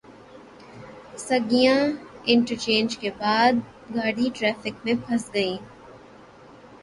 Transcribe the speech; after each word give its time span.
Saggian 1.19 1.79
interchange 2.25 2.97
کے 2.97 3.09
بعد 3.19 3.53
گاڑی 3.95 4.29
ٹریفک 4.35 4.85
میں 4.85 4.93
پھنس 5.05 5.29
گئی۔ 5.33 5.55